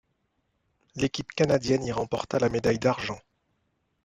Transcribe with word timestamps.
L'équipe 0.95 1.31
canadienne 1.33 1.83
y 1.85 1.91
remporta 1.91 2.39
la 2.39 2.49
médaille 2.49 2.79
d'argent. 2.79 3.19